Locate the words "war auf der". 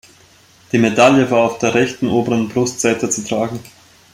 1.29-1.75